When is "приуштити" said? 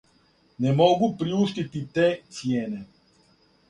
1.21-1.87